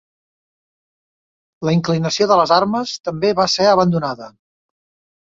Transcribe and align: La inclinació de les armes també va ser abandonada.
La 1.69 1.77
inclinació 1.77 2.31
de 2.33 2.39
les 2.41 2.57
armes 2.59 2.97
també 3.11 3.35
va 3.45 3.49
ser 3.59 3.71
abandonada. 3.77 4.35